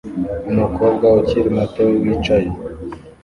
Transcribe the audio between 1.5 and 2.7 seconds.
muto wicaye